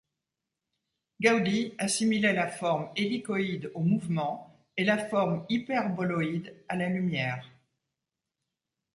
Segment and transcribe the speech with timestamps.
[1.21, 7.47] Gaudí assimilait la forme hélicoïde au mouvement, et la forme hyperboloïde à la lumière.